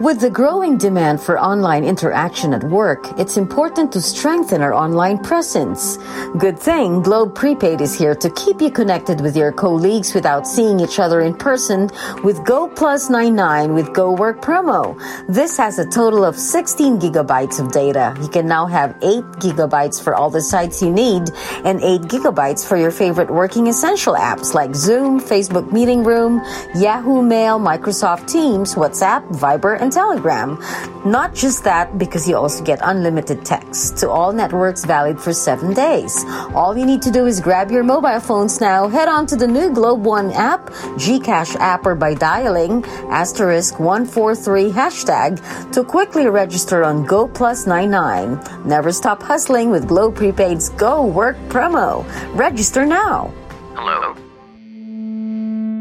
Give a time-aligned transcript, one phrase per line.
[0.00, 5.18] With the growing demand for online interaction at work, it's important to strengthen our online
[5.18, 5.98] presence.
[6.38, 10.80] Good thing Globe Prepaid is here to keep you connected with your colleagues without seeing
[10.80, 11.88] each other in person
[12.24, 14.98] with Go Plus 99 with Go Work promo.
[15.28, 18.16] This has a total of 16 gigabytes of data.
[18.20, 21.30] You can now have 8 gigabytes for all the sites you need
[21.64, 26.42] and 8 gigabytes for your favorite working essential apps like Zoom, Facebook Meeting Room,
[26.74, 30.58] Yahoo Mail, Microsoft Teams, WhatsApp, Viber, and Telegram.
[31.04, 35.74] Not just that, because you also get unlimited text to all networks valid for seven
[35.74, 36.24] days.
[36.54, 39.46] All you need to do is grab your mobile phones now, head on to the
[39.46, 46.84] new Globe One app, Gcash app, or by dialing asterisk 143 hashtag to quickly register
[46.84, 48.40] on Go Plus 99.
[48.64, 52.04] Never stop hustling with Globe Prepaid's Go Work promo.
[52.34, 53.32] Register now.
[53.74, 54.14] Hello?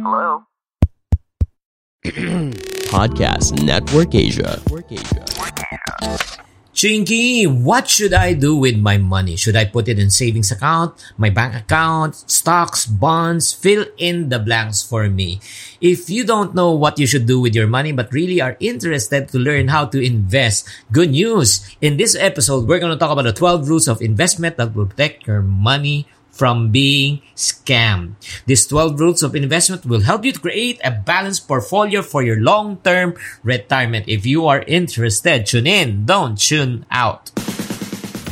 [0.03, 0.50] Hello?
[2.01, 4.57] Podcast Network Asia.
[6.73, 9.35] Chinky, what should I do with my money?
[9.35, 13.53] Should I put it in savings account, my bank account, stocks, bonds?
[13.53, 15.41] Fill in the blanks for me.
[15.79, 19.29] If you don't know what you should do with your money but really are interested
[19.29, 21.61] to learn how to invest, good news.
[21.81, 24.87] In this episode, we're going to talk about the 12 rules of investment that will
[24.87, 28.15] protect your money from being scammed.
[28.45, 32.39] These 12 rules of investment will help you to create a balanced portfolio for your
[32.39, 34.07] long-term retirement.
[34.07, 36.05] If you are interested, tune in.
[36.05, 37.31] Don't tune out.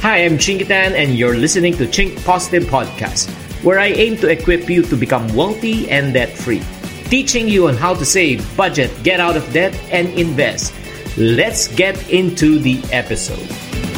[0.01, 3.29] Hi, I'm Chinkitan and you're listening to Chink Positive Podcast,
[3.63, 6.63] where I aim to equip you to become wealthy and debt-free.
[7.11, 10.73] Teaching you on how to save, budget, get out of debt, and invest.
[11.17, 13.88] Let's get into the episode.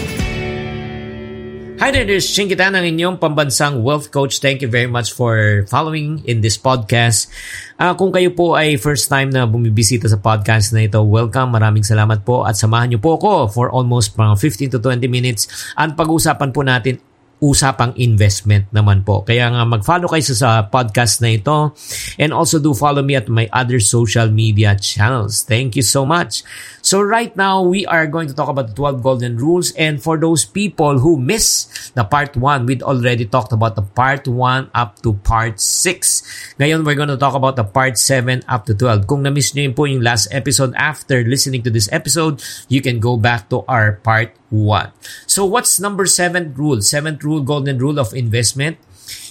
[1.82, 4.38] Hi there, this is Chinkitan, ang inyong pambansang wealth coach.
[4.38, 7.26] Thank you very much for following in this podcast.
[7.74, 11.50] Uh, kung kayo po ay first time na bumibisita sa podcast na ito, welcome.
[11.50, 14.38] Maraming salamat po at samahan niyo po ako for almost mga
[14.70, 15.50] 15 to 20 minutes.
[15.74, 17.02] Ang pag-usapan po natin
[17.42, 19.26] usapang investment naman po.
[19.26, 21.74] Kaya nga mag-follow kayo sa podcast na ito
[22.22, 25.42] and also do follow me at my other social media channels.
[25.42, 26.46] Thank you so much.
[26.92, 30.20] So right now, we are going to talk about the 12 golden rules and for
[30.20, 35.00] those people who miss the part 1, we'd already talked about the part 1 up
[35.00, 36.60] to part 6.
[36.60, 39.08] Ngayon, we're going to talk about the part 7 up to 12.
[39.08, 43.00] Kung na-miss nyo yun po yung last episode after listening to this episode, you can
[43.00, 44.92] go back to our part 1.
[45.32, 46.84] So what's number 7 rule?
[46.84, 48.76] 7th rule, golden rule of investment.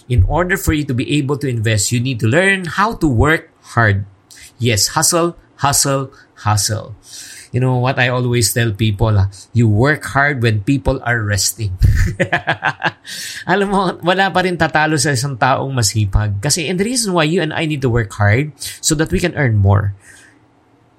[0.09, 3.06] In order for you to be able to invest, you need to learn how to
[3.06, 4.09] work hard.
[4.56, 6.09] Yes, hustle, hustle,
[6.41, 6.97] hustle.
[7.50, 11.74] You know what I always tell people, ah, you work hard when people are resting.
[13.50, 16.38] Alam mo, wala pa rin tatalo sa isang taong masipag.
[16.38, 19.18] Kasi and the reason why you and I need to work hard so that we
[19.18, 19.98] can earn more.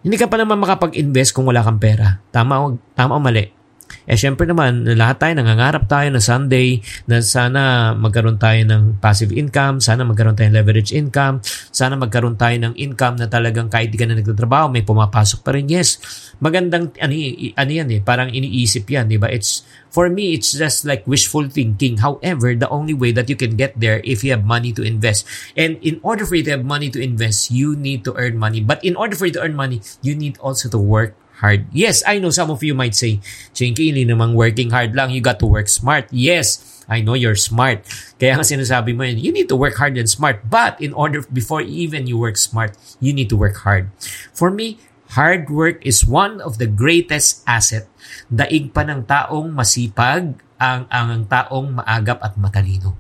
[0.04, 2.20] Hindi ka pa naman makapag-invest kung wala kang pera.
[2.36, 3.61] Tama, tama o mali?
[4.06, 9.32] Eh syempre naman, lahat tayo nangangarap tayo na someday na sana magkaroon tayo ng passive
[9.36, 13.94] income, sana magkaroon tayo ng leverage income, sana magkaroon tayo ng income na talagang kahit
[13.94, 15.70] di ka na nagtatrabaho, may pumapasok pa rin.
[15.70, 16.02] Yes,
[16.42, 17.14] magandang, ano,
[17.58, 19.30] ano yan eh, parang iniisip yan, di ba?
[19.30, 22.00] It's, for me, it's just like wishful thinking.
[22.00, 25.28] However, the only way that you can get there if you have money to invest.
[25.60, 28.64] And in order for you to have money to invest, you need to earn money.
[28.64, 31.66] But in order for you to earn money, you need also to work hard.
[31.74, 33.18] Yes, I know some of you might say,
[33.58, 35.10] Chinky, hindi namang working hard lang.
[35.10, 36.06] You got to work smart.
[36.14, 37.84] Yes, I know you're smart.
[38.22, 40.46] Kaya nga sinasabi mo yun, you need to work hard and smart.
[40.48, 43.90] But in order, before even you work smart, you need to work hard.
[44.32, 44.78] For me,
[45.18, 47.90] hard work is one of the greatest asset.
[48.30, 52.94] Daig pa ng taong masipag ang, ang taong maagap at matalino.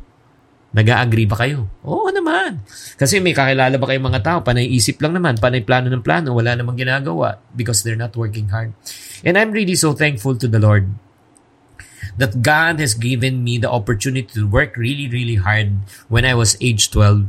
[0.72, 1.68] Nag-agree ba kayo?
[1.84, 2.64] Oo naman.
[2.96, 6.32] Kasi may kakilala ba kayong mga tao, panay isip lang naman, panay plano ng plano,
[6.32, 8.72] wala namang ginagawa because they're not working hard.
[9.28, 10.88] And I'm really so thankful to the Lord
[12.16, 16.56] that God has given me the opportunity to work really, really hard when I was
[16.64, 17.28] age 12.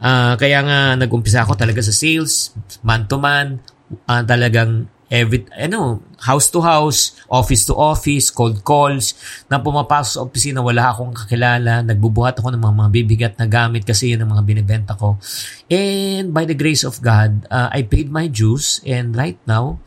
[0.00, 3.62] Uh, kaya nga nag-umpisa ako talaga sa sales, man to man,
[4.10, 9.18] uh, talagang every, ano, house to house, office to office, cold calls,
[9.50, 13.82] na pumapasok sa opisina, wala akong kakilala, nagbubuhat ako ng mga, mga bibigat na gamit
[13.82, 15.18] kasi yun ang mga binibenta ko.
[15.66, 19.82] And by the grace of God, uh, I paid my dues and right now,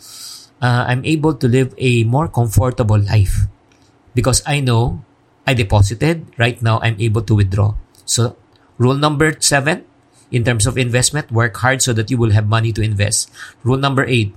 [0.59, 3.47] uh, I'm able to live a more comfortable life
[4.11, 5.07] because I know
[5.47, 6.27] I deposited.
[6.39, 7.75] Right now, I'm able to withdraw.
[8.03, 8.35] So,
[8.77, 9.83] rule number seven,
[10.31, 13.29] in terms of investment, work hard so that you will have money to invest.
[13.63, 14.35] Rule number eight,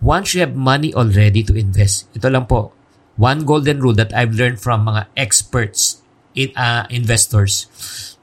[0.00, 2.72] Once you have money already to invest, ito lang po,
[3.18, 6.02] one golden rule that I've learned from mga experts,
[6.38, 7.66] in, uh, investors,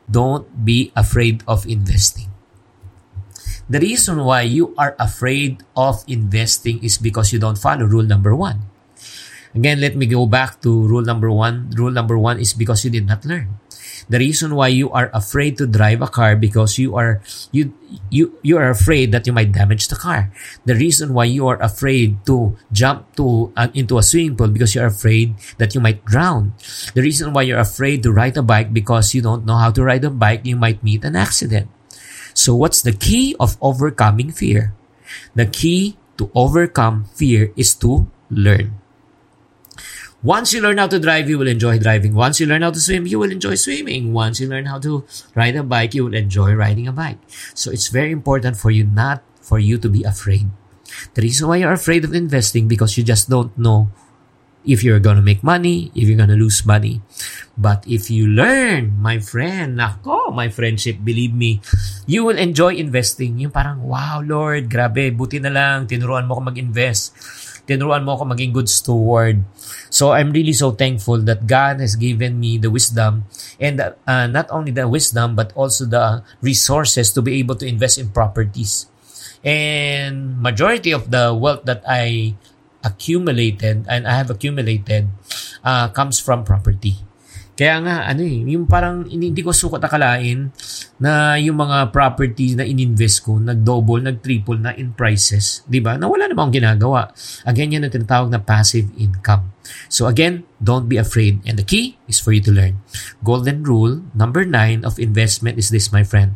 [0.10, 2.32] don't be afraid of investing.
[3.66, 8.36] The reason why you are afraid of investing is because you don't follow rule number
[8.36, 8.70] one.
[9.56, 11.72] Again, let me go back to rule number one.
[11.74, 13.58] Rule number one is because you did not learn.
[14.10, 17.22] The reason why you are afraid to drive a car because you are
[17.52, 17.74] you
[18.10, 20.30] you you are afraid that you might damage the car.
[20.66, 24.76] The reason why you are afraid to jump to uh, into a swimming pool because
[24.76, 26.54] you're afraid that you might drown.
[26.94, 29.84] The reason why you're afraid to ride a bike because you don't know how to
[29.84, 31.70] ride a bike, you might meet an accident.
[32.36, 34.76] So what's the key of overcoming fear?
[35.34, 38.85] The key to overcome fear is to learn.
[40.26, 42.18] Once you learn how to drive, you will enjoy driving.
[42.18, 44.10] Once you learn how to swim, you will enjoy swimming.
[44.10, 45.06] Once you learn how to
[45.38, 47.22] ride a bike, you will enjoy riding a bike.
[47.54, 50.50] So it's very important for you not for you to be afraid.
[51.14, 53.94] The reason why you're afraid of investing because you just don't know
[54.66, 57.06] if you're gonna make money, if you're gonna lose money.
[57.54, 61.62] But if you learn, my friend, nako, my friendship, believe me,
[62.10, 63.38] you will enjoy investing.
[63.38, 67.14] Yung parang, wow, Lord, grabe, buti na lang, tinuruan mo ko mag-invest
[67.66, 69.42] tinuruan mo ako maging good steward.
[69.90, 73.26] So I'm really so thankful that God has given me the wisdom
[73.60, 77.98] and uh, not only the wisdom but also the resources to be able to invest
[77.98, 78.88] in properties.
[79.46, 82.34] And majority of the wealth that I
[82.86, 85.10] accumulated and I have accumulated
[85.64, 87.02] uh, comes from property.
[87.56, 90.52] Kaya nga, ano eh, yung parang hindi ko sukat akalain
[91.00, 95.64] na yung mga properties na ininvest ko, nag-double, nag-triple na in prices.
[95.64, 95.96] di ba?
[95.96, 97.16] Na wala namang ginagawa.
[97.48, 99.56] Again, yan ang tinatawag na passive income.
[99.88, 101.40] So again, don't be afraid.
[101.48, 102.84] And the key is for you to learn.
[103.24, 106.36] Golden rule number nine of investment is this, my friend.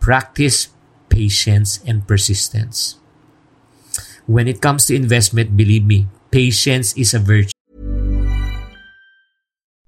[0.00, 0.72] Practice
[1.12, 2.96] patience and persistence.
[4.24, 7.59] When it comes to investment, believe me, patience is a virtue.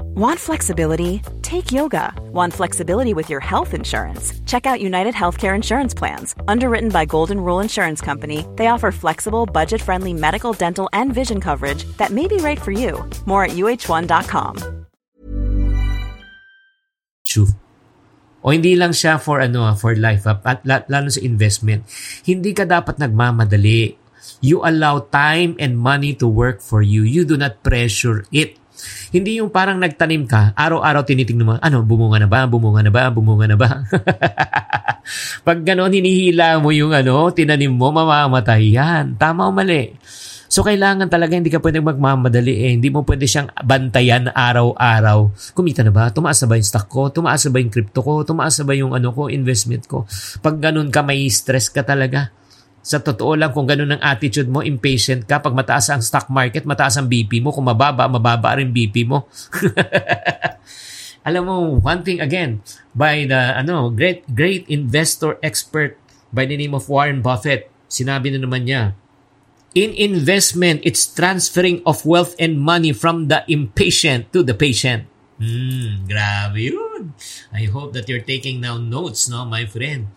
[0.00, 1.20] Want flexibility?
[1.42, 2.12] Take yoga.
[2.32, 4.32] Want flexibility with your health insurance?
[4.46, 6.34] Check out United Healthcare Insurance Plans.
[6.48, 11.40] Underwritten by Golden Rule Insurance Company, they offer flexible, budget friendly medical, dental, and vision
[11.40, 13.04] coverage that may be right for you.
[13.26, 14.54] More at uh1.com.
[18.42, 21.86] O hindi lang siya for ano ah, for life, ah, at lalo sa investment.
[22.26, 23.94] Hindi ka dapat nagmamadali.
[24.42, 27.06] You allow time and money to work for you.
[27.06, 28.61] You do not pressure it
[29.12, 33.08] Hindi yung parang nagtanim ka, araw-araw tinitingnan mo, ano, bumunga na ba, bumunga na ba,
[33.12, 33.70] bumunga na ba?
[35.46, 39.18] Pag gano'n, hinihila mo yung ano, tinanim mo, mamamatay yan.
[39.18, 39.92] Tama o mali?
[40.52, 42.70] So, kailangan talaga hindi ka pwedeng magmamadali eh.
[42.76, 45.32] Hindi mo pwede siyang bantayan araw-araw.
[45.56, 46.12] Kumita na ba?
[46.12, 47.08] Tumaas na ba yung stock ko?
[47.08, 48.20] Tumaas na ba yung crypto ko?
[48.20, 50.04] Tumaas na ba yung ano ko, investment ko?
[50.44, 52.36] Pag ganun ka, may stress ka talaga.
[52.82, 56.66] Sa totoo lang, kung ganun ang attitude mo, impatient ka, pag mataas ang stock market,
[56.66, 57.54] mataas ang BP mo.
[57.54, 59.30] Kung mababa, mababa rin BP mo.
[61.26, 62.58] Alam mo, one thing again,
[62.90, 65.94] by the ano great great investor expert
[66.34, 68.98] by the name of Warren Buffett, sinabi na naman niya,
[69.78, 75.06] in investment, it's transferring of wealth and money from the impatient to the patient.
[75.38, 77.14] Hmm, grabe yun.
[77.54, 80.10] I hope that you're taking now notes, no, my friend.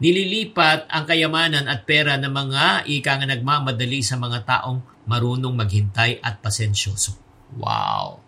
[0.00, 6.24] Nililipat ang kayamanan at pera ng mga ika nga nagmamadali sa mga taong marunong maghintay
[6.24, 7.20] at pasensyoso.
[7.60, 8.24] Wow!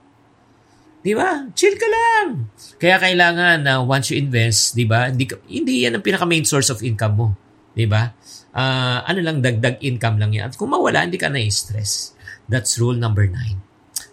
[1.02, 1.48] Di ba?
[1.56, 2.52] Chill ka lang.
[2.76, 5.10] Kaya kailangan na uh, once you invest, di ba?
[5.10, 7.28] Hindi, hindi yan ang pinaka main source of income mo.
[7.72, 8.12] Di ba?
[8.52, 10.52] Uh, ano lang, dagdag income lang yan.
[10.52, 12.14] At kung mawala, hindi ka na-stress.
[12.46, 13.64] That's rule number nine.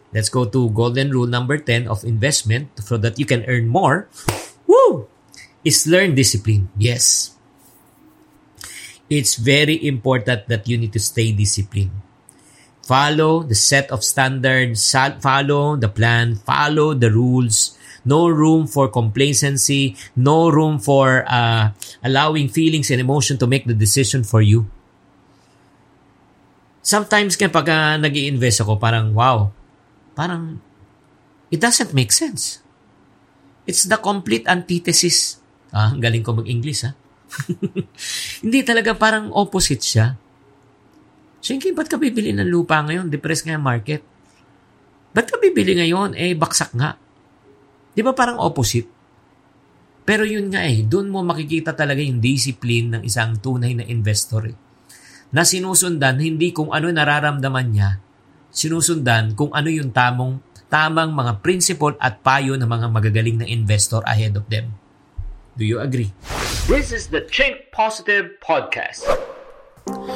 [0.10, 4.10] Let's go to golden rule number 10 of investment so that you can earn more.
[4.66, 5.06] Woo!
[5.62, 6.74] Is learn discipline.
[6.80, 7.38] Yes.
[9.10, 11.92] It's very important that you need to stay disciplined.
[12.86, 14.82] Follow the set of standards,
[15.22, 17.78] follow the plan, follow the rules.
[18.06, 23.76] No room for complacency, no room for uh, allowing feelings and emotion to make the
[23.76, 24.66] decision for you.
[26.82, 29.52] Sometimes kapag uh, nag invest ako, parang wow,
[30.18, 30.58] parang
[31.54, 32.64] it doesn't make sense.
[33.70, 35.38] It's the complete antithesis.
[35.70, 36.98] Ah, galing ko mag-English ha.
[38.44, 40.18] Hindi talaga parang opposite siya.
[41.40, 43.08] Siyempre, ba't ka bibili ng lupa ngayon?
[43.08, 44.04] Depressed nga yung market.
[45.16, 46.14] Ba't ka bibili ngayon?
[46.14, 47.00] Eh, baksak nga.
[47.96, 48.88] Di ba parang opposite?
[50.04, 54.50] Pero yun nga eh, doon mo makikita talaga yung discipline ng isang tunay na investor
[54.50, 54.58] eh.
[55.30, 58.02] Na sinusundan hindi kung ano nararamdaman niya,
[58.50, 64.02] sinusundan kung ano yung tamong tamang mga principle at payo ng mga magagaling na investor
[64.06, 64.74] ahead of them.
[65.60, 66.14] Do you agree?
[66.70, 69.04] This is the Think Positive Podcast.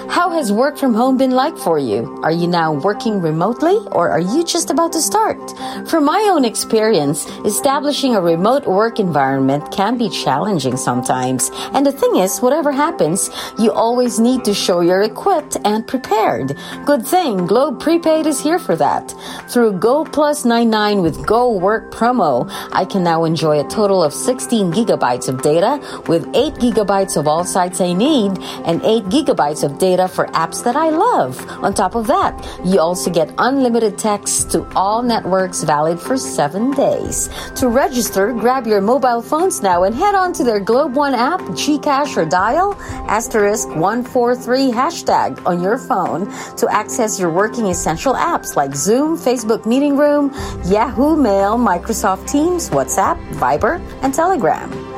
[0.10, 2.20] How has work from home been like for you?
[2.24, 5.40] Are you now working remotely or are you just about to start?
[5.88, 11.52] From my own experience, establishing a remote work environment can be challenging sometimes.
[11.74, 16.58] And the thing is, whatever happens, you always need to show you're equipped and prepared.
[16.86, 19.14] Good thing Globe Prepaid is here for that.
[19.48, 24.14] Through Go Plus 99 with Go Work promo, I can now enjoy a total of
[24.14, 29.64] 16 gigabytes of data with 8 gigabytes of all sites I need and 8 gigabytes
[29.64, 31.40] of data for apps that I love.
[31.64, 32.34] On top of that,
[32.66, 37.30] you also get unlimited texts to all networks valid for seven days.
[37.56, 41.40] To register, grab your mobile phones now and head on to their Globe One app,
[41.42, 42.74] Gcash or dial
[43.08, 46.26] asterisk 143 hashtag on your phone
[46.58, 50.32] to access your working essential apps like Zoom, Facebook Meeting Room,
[50.66, 54.93] Yahoo Mail, Microsoft Teams, WhatsApp, Viber, and Telegram.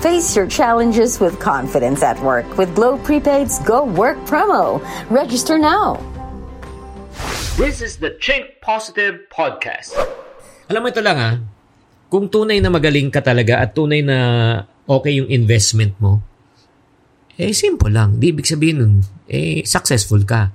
[0.00, 4.80] Face your challenges with confidence at work with Globe Prepaid's Go Work promo.
[5.12, 6.00] Register now.
[7.60, 9.92] This is the Think Positive Podcast.
[10.72, 11.36] Alam mo ito lang ha,
[12.08, 14.16] kung tunay na magaling ka talaga at tunay na
[14.88, 16.24] okay yung investment mo,
[17.36, 18.16] eh simple lang.
[18.16, 18.94] Di ibig sabihin nun,
[19.28, 20.48] eh successful ka.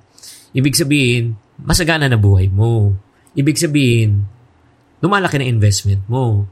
[0.57, 2.97] Ibig sabihin, masagana na buhay mo.
[3.37, 4.25] Ibig sabihin,
[5.05, 6.49] lumalaki na investment mo.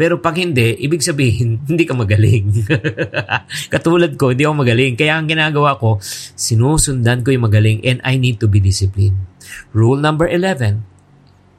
[0.00, 2.64] Pero pag hindi, ibig sabihin, hindi ka magaling.
[3.74, 4.96] Katulad ko, hindi ako magaling.
[4.96, 6.00] Kaya ang ginagawa ko,
[6.40, 9.20] sinusundan ko yung magaling and I need to be disciplined.
[9.76, 10.80] Rule number 11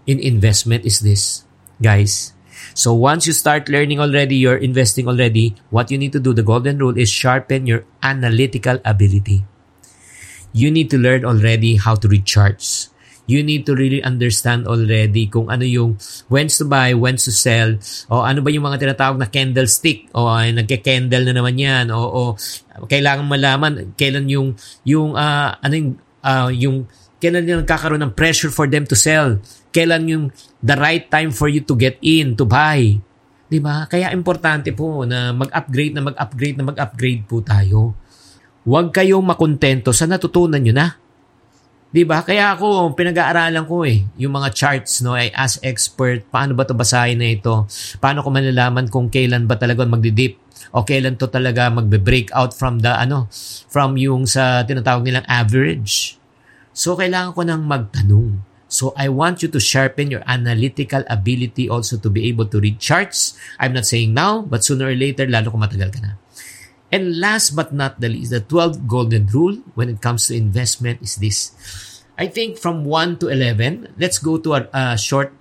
[0.10, 1.46] in investment is this.
[1.78, 2.34] Guys,
[2.74, 6.46] so once you start learning already, you're investing already, what you need to do, the
[6.46, 9.46] golden rule is sharpen your analytical ability.
[10.54, 12.90] You need to learn already how to read charts
[13.32, 15.96] you need to really understand already kung ano yung
[16.28, 17.80] when to buy, when to sell,
[18.12, 22.00] o ano ba yung mga tinatawag na candlestick, o ay, nagke-candle na naman yan, o,
[22.04, 22.22] o
[22.92, 25.90] kailangan malaman kailan yung, yung, uh, ano yung,
[26.28, 26.78] uh, yung,
[27.24, 29.40] kailan yung nagkakaroon ng pressure for them to sell,
[29.72, 30.24] kailan yung
[30.60, 33.00] the right time for you to get in, to buy.
[33.52, 33.84] 'Di ba?
[33.84, 37.92] Kaya importante po na mag-upgrade na mag-upgrade na mag-upgrade po tayo.
[38.64, 40.88] Huwag kayong makontento sa natutunan nyo na.
[41.92, 42.24] 'Di ba?
[42.24, 46.72] Kaya ako pinag-aaralan ko eh yung mga charts no ay as expert paano ba to
[46.72, 47.68] basahin na ito?
[48.00, 50.40] Paano ko malalaman kung kailan ba talaga magdi-dip
[50.72, 53.28] o kailan to talaga magbe-break out from the ano
[53.68, 56.16] from yung sa tinatawag nilang average.
[56.72, 58.40] So kailangan ko nang magtanong.
[58.72, 62.80] So I want you to sharpen your analytical ability also to be able to read
[62.80, 63.36] charts.
[63.60, 66.21] I'm not saying now, but sooner or later, lalo kung matagal ka na.
[66.92, 71.02] And last but not the least, the 12th golden rule when it comes to investment
[71.02, 71.56] is this.
[72.20, 75.32] I think from 1 to 11, let's go to a, a short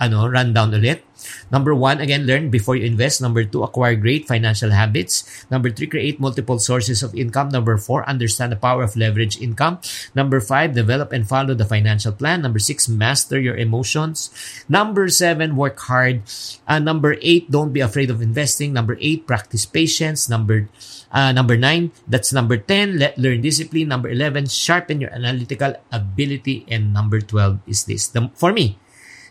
[0.00, 1.04] ano, rundown ulit.
[1.50, 3.20] Number one, again, learn before you invest.
[3.20, 5.24] Number two, acquire great financial habits.
[5.50, 7.48] Number three, create multiple sources of income.
[7.50, 9.78] Number four, understand the power of leverage income.
[10.14, 12.42] Number five, develop and follow the financial plan.
[12.42, 14.30] Number six, master your emotions.
[14.68, 16.22] Number seven, work hard.
[16.66, 18.72] Uh, number eight, don't be afraid of investing.
[18.72, 20.28] Number eight, practice patience.
[20.28, 20.68] Number
[21.16, 23.88] uh, number nine, that's number 10, let, learn discipline.
[23.88, 26.66] Number 11, sharpen your analytical ability.
[26.68, 28.08] And number 12 is this.
[28.08, 28.78] The, for me,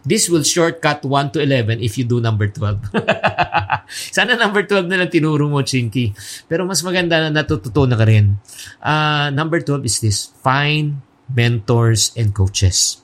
[0.05, 2.93] This will shortcut 1 to 11 if you do number 12.
[4.15, 6.13] Sana number 12 na lang tinuro mo, Chinky.
[6.45, 8.38] Pero mas maganda na natututunan ka rin.
[8.85, 10.17] Uh, number 12 is this.
[10.45, 11.01] Find
[11.33, 13.01] mentors and coaches.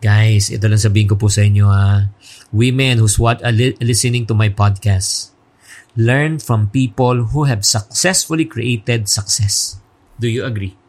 [0.00, 2.08] Guys, ito lang sabihin ko po sa inyo ha.
[2.56, 5.36] Women who's what are li- listening to my podcast.
[5.92, 9.76] Learn from people who have successfully created success.
[10.16, 10.79] Do you agree?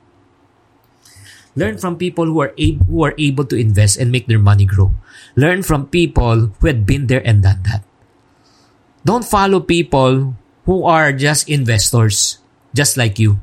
[1.56, 4.64] Learn from people who are able, who are able to invest and make their money
[4.64, 4.96] grow.
[5.36, 7.84] Learn from people who had been there and done that.
[9.04, 12.40] Don't follow people who are just investors,
[12.72, 13.42] just like you.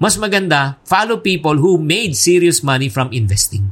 [0.00, 3.68] Mas maganda, follow people who made serious money from investing.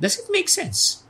[0.00, 1.04] Does it make sense?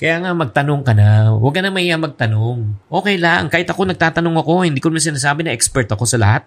[0.00, 2.74] Kaya nga magtanong ka na, huwag ka na mahiya magtanong.
[2.90, 6.42] Okay lang, kahit ako nagtatanong ako, hindi ko naman sinasabi na expert ako sa lahat.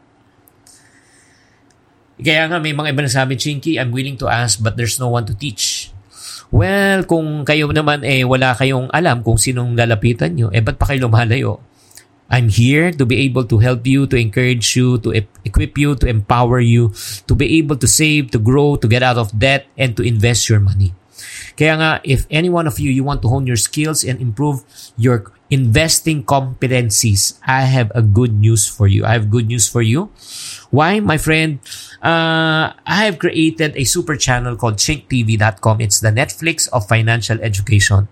[2.22, 5.26] Kaya nga may mga iba sabi, Chinky, I'm willing to ask but there's no one
[5.26, 5.90] to teach.
[6.54, 10.94] Well, kung kayo naman eh wala kayong alam kung sinong lalapitan nyo, eh ba't pa
[10.94, 11.58] kayo lumalayo?
[12.30, 15.14] I'm here to be able to help you, to encourage you, to
[15.46, 16.90] equip you, to empower you,
[17.30, 20.50] to be able to save, to grow, to get out of debt, and to invest
[20.50, 20.94] your money.
[21.54, 24.66] Kaya nga, if any one of you, you want to hone your skills and improve
[24.98, 29.06] your investing competencies, I have a good news for you.
[29.06, 30.10] I have good news for you.
[30.74, 31.62] Why, my friend?
[32.02, 35.80] Uh, I have created a super channel called ChinkTV.com.
[35.80, 38.10] It's the Netflix of financial education.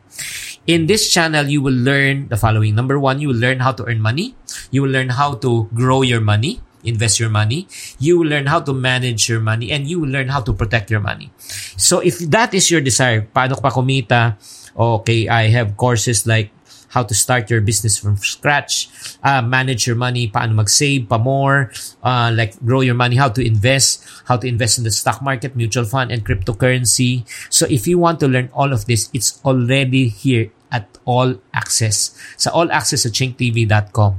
[0.70, 2.78] In this channel, you will learn the following.
[2.78, 4.38] Number one, you will learn how to earn money.
[4.70, 7.68] You will learn how to grow your money invest your money.
[8.00, 10.90] You will learn how to manage your money and you will learn how to protect
[10.90, 11.30] your money.
[11.78, 14.38] So if that is your desire, paano pa kumita?
[14.74, 16.50] Okay, I have courses like
[16.92, 18.92] how to start your business from scratch,
[19.24, 21.72] uh, manage your money, paano mag-save pa more,
[22.04, 25.56] uh, like grow your money, how to invest, how to invest in the stock market,
[25.56, 27.24] mutual fund, and cryptocurrency.
[27.50, 32.16] So if you want to learn all of this, it's already here at All Access.
[32.40, 34.12] Sa All Access sa chinktv.com.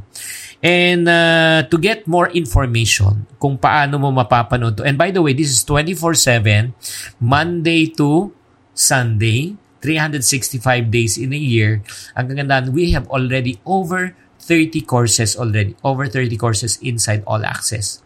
[0.62, 4.82] And uh, to get more information kung paano mo mapapanood to.
[4.86, 6.70] And by the way, this is 24-7,
[7.18, 8.30] Monday to
[8.70, 11.82] Sunday, 365 days in a year.
[12.14, 15.74] Ang gagandaan, we have already over 30 courses already.
[15.82, 18.02] Over 30 courses inside All Access.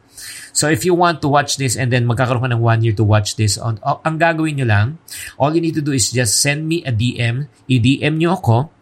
[0.57, 3.05] So if you want to watch this and then magkakaroon ka ng one year to
[3.05, 4.87] watch this, on, ang gagawin nyo lang,
[5.37, 7.53] all you need to do is just send me a DM.
[7.69, 8.73] I-DM nyo ako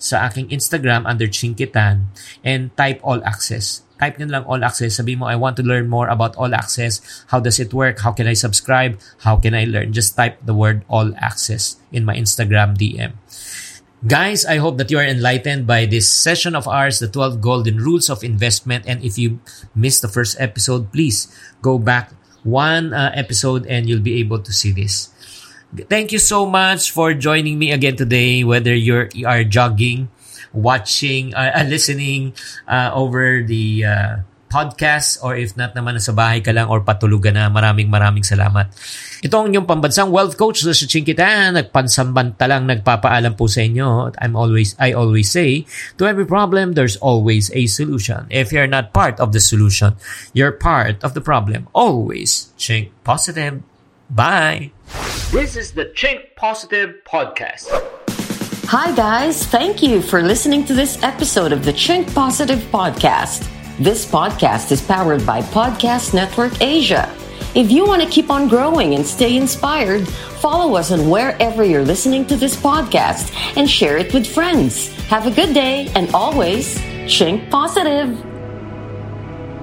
[0.00, 2.08] sa aking Instagram under Chinkitan
[2.40, 3.84] and type all access.
[4.00, 4.96] Type nyo lang all access.
[4.96, 7.04] Sabi mo, I want to learn more about all access.
[7.28, 8.00] How does it work?
[8.00, 8.96] How can I subscribe?
[9.28, 9.92] How can I learn?
[9.92, 13.12] Just type the word all access in my Instagram DM.
[14.00, 17.76] Guys, I hope that you are enlightened by this session of ours, the 12 golden
[17.76, 18.88] rules of investment.
[18.88, 19.44] And if you
[19.76, 21.28] missed the first episode, please
[21.60, 25.12] go back one uh, episode and you'll be able to see this.
[25.70, 30.10] Thank you so much for joining me again today, whether you're, you are jogging,
[30.52, 32.34] watching, uh, uh, listening
[32.66, 34.16] uh, over the uh,
[34.50, 38.66] podcast or if not naman sa bahay ka lang or patulugan na maraming maraming salamat.
[39.22, 41.54] Ito ang inyong pambansang wealth coach sa Chinkita.
[41.54, 44.10] Nagpansambantalang nagpapaalam po sa inyo.
[44.18, 45.70] I'm always, I always say,
[46.02, 48.26] to every problem, there's always a solution.
[48.26, 49.94] If you're not part of the solution,
[50.34, 51.70] you're part of the problem.
[51.70, 53.62] Always think positive.
[54.10, 54.74] Bye.
[54.90, 57.68] This is the Chink Positive Podcast.
[58.66, 59.46] Hi, guys.
[59.46, 63.48] Thank you for listening to this episode of the Chink Positive Podcast.
[63.78, 67.08] This podcast is powered by Podcast Network Asia.
[67.54, 70.08] If you want to keep on growing and stay inspired,
[70.42, 74.88] follow us on wherever you're listening to this podcast and share it with friends.
[75.06, 78.29] Have a good day and always chink positive.